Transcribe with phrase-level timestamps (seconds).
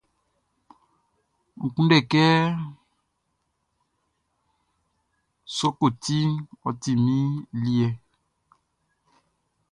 [1.63, 1.97] N kunndɛ
[5.57, 6.19] sɔkɔti,
[6.67, 7.29] ɔ ti min
[7.63, 7.89] liɛ!